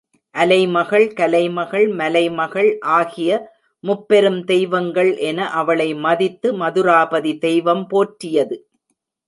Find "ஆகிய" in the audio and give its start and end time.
2.93-3.31